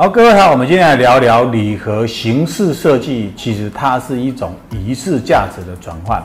[0.00, 6.18] 好，各位好，我们今天来聊聊礼盒形式设计，其实它是一种仪式价值的转换。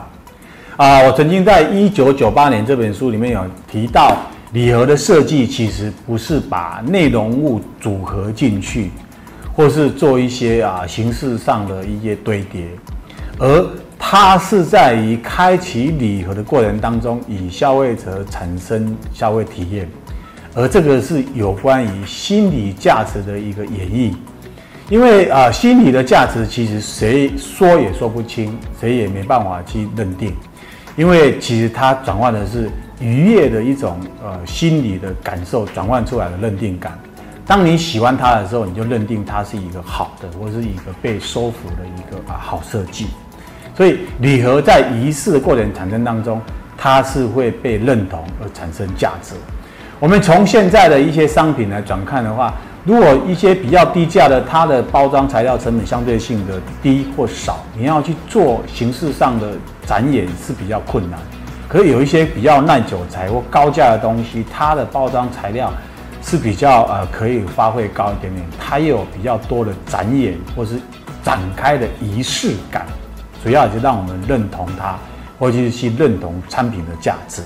[0.78, 4.16] 啊，我曾经在一九九八年这本书里面有提到，
[4.54, 8.90] 礼盒的设计其实不是把内容物组合进去，
[9.54, 12.64] 或是做一些啊形式上的一些堆叠，
[13.38, 13.66] 而
[13.98, 19.86] 它是在于开启礼盒的过程当中，以消费者产生消费体验。
[20.56, 24.14] 而这个是有关于心理价值的一个演绎，
[24.88, 30.34] 因为啊，心理的价值其实谁说也说不清，谁也没办法去认定，
[30.96, 36.98] 因为其实它转换的是愉悦的一种呃心理的感受转换出来的认定感。
[37.46, 43.08] 当你喜欢它的时候，你就认定它是一个好的，或是一个被收服的一个啊好设计。
[43.76, 46.40] 所以礼盒在仪式的过程产生当中，
[46.78, 49.34] 它是会被认同而产生价值。
[49.98, 52.52] 我们从现在的一些商品来转看的话，
[52.84, 59.52] 如果一些比较低价的，它的包装材料成本相对性的低或少，你要去做形式上的
[59.86, 61.18] 展演是比较困难。
[61.66, 65.72] 可是有一些比较耐久材或高价的东西，它的包装材料
[66.22, 70.78] 是比较呃可以发挥高一点点，它也有比较多的展演或是
[71.22, 72.84] 展开的仪式感，
[73.42, 74.94] 主要就让我们认同它，
[75.38, 77.40] 或者是去认同产品的价值，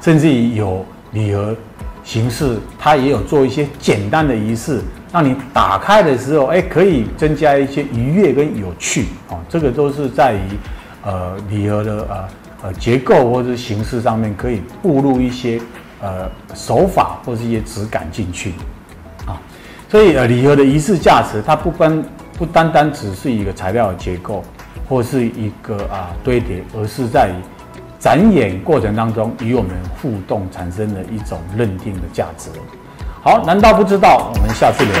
[0.00, 0.82] 甚至于有。
[1.12, 1.56] 礼盒
[2.04, 4.80] 形式，它也有做一些简单的仪式，
[5.12, 9.38] 让你打开的时候，哎，可以增加一些愉悦跟有趣哦。
[9.48, 10.40] 这个都是在于
[11.04, 12.28] 呃礼盒的呃
[12.64, 15.60] 呃结构或者形式上面，可以步入一些
[16.00, 18.52] 呃手法或是一些质感进去
[19.26, 19.36] 啊。
[19.88, 22.04] 所以呃礼盒的仪式价值，它不单
[22.38, 24.42] 不单单只是一个材料的结构
[24.88, 27.32] 或是一个啊堆叠，而是在于。
[27.98, 32.50] 展演过程当中与我们互动产生了一种认定的价值。
[33.22, 34.30] 好，难道不知道？
[34.34, 34.94] 我们下次聊。